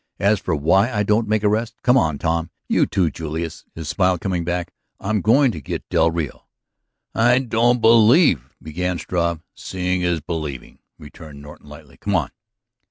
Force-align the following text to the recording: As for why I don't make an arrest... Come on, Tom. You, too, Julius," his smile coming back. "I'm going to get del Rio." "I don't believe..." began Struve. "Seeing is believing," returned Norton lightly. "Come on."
As 0.17 0.39
for 0.39 0.55
why 0.55 0.91
I 0.91 1.03
don't 1.03 1.27
make 1.27 1.43
an 1.43 1.49
arrest... 1.49 1.75
Come 1.83 1.95
on, 1.95 2.17
Tom. 2.17 2.49
You, 2.67 2.87
too, 2.87 3.11
Julius," 3.11 3.65
his 3.75 3.87
smile 3.87 4.17
coming 4.17 4.43
back. 4.43 4.73
"I'm 4.99 5.21
going 5.21 5.51
to 5.51 5.61
get 5.61 5.87
del 5.89 6.09
Rio." 6.09 6.47
"I 7.13 7.37
don't 7.37 7.81
believe..." 7.81 8.55
began 8.63 8.97
Struve. 8.97 9.43
"Seeing 9.53 10.01
is 10.01 10.19
believing," 10.19 10.79
returned 10.97 11.43
Norton 11.43 11.69
lightly. 11.69 11.97
"Come 11.97 12.15
on." 12.15 12.31